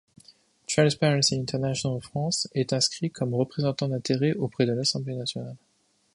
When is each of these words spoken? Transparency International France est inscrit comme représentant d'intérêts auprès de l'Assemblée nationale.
Transparency 0.65 1.35
International 1.39 2.01
France 2.01 2.47
est 2.55 2.73
inscrit 2.73 3.11
comme 3.11 3.35
représentant 3.35 3.87
d'intérêts 3.87 4.33
auprès 4.33 4.65
de 4.65 4.71
l'Assemblée 4.73 5.13
nationale. 5.13 5.57